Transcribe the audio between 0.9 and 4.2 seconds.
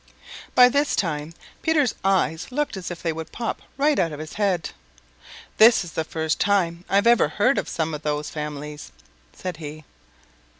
time Peter's eyes looked as if they would pop right out of